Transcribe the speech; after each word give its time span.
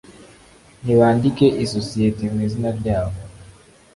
nibandike 0.83 1.47
isosiyete 1.65 2.23
mu 2.33 2.39
izina 2.47 2.69
ryabo 2.79 3.17